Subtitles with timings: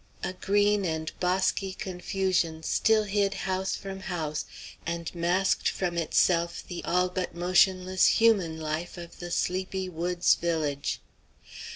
[0.23, 4.45] A green and bosky confusion still hid house from house
[4.83, 11.01] and masked from itself the all but motionless human life of the sleepy woods village.